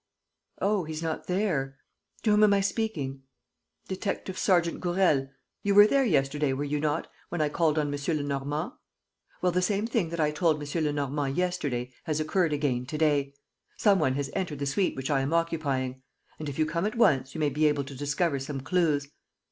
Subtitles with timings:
[0.61, 1.77] Oh, he's not there?...
[2.23, 3.21] To whom am I speaking?...
[3.87, 5.29] Detective sergeant Gourel?...
[5.61, 7.99] You were there yesterday, were you not, when I called on M.
[8.07, 8.71] Lenormand?
[9.43, 10.83] Well, the same thing that I told M.
[10.85, 13.35] Lenormand yesterday has occurred again to day....
[13.77, 16.01] Some one has entered the suite which I am occupying.
[16.39, 19.07] And, if you come at once, you may be able to discover some clues.